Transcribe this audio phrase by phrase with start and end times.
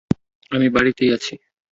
[0.51, 1.33] আমি বাড়িতেই আছি।